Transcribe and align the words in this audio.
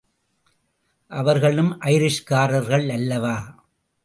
அவர்களும் 1.11 1.79
ஐரிஷ்காரர்கள் 1.81 2.89
அல்லவா! 2.91 3.37